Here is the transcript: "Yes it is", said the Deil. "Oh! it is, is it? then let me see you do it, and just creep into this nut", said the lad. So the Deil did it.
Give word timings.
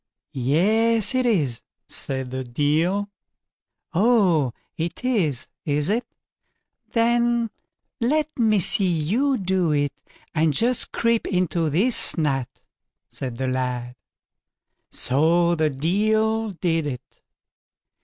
"Yes 0.33 1.13
it 1.13 1.27
is", 1.27 1.61
said 1.87 2.31
the 2.31 2.43
Deil. 2.43 3.11
"Oh! 3.93 4.51
it 4.75 5.05
is, 5.05 5.47
is 5.63 5.91
it? 5.91 6.05
then 6.93 7.51
let 7.99 8.39
me 8.39 8.59
see 8.61 8.87
you 8.91 9.37
do 9.37 9.71
it, 9.71 9.93
and 10.33 10.53
just 10.53 10.91
creep 10.91 11.27
into 11.27 11.69
this 11.69 12.17
nut", 12.17 12.49
said 13.09 13.37
the 13.37 13.45
lad. 13.47 13.95
So 14.89 15.53
the 15.53 15.69
Deil 15.69 16.49
did 16.53 16.87
it. 16.87 17.21